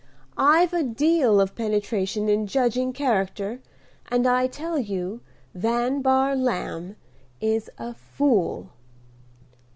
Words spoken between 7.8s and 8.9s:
fool."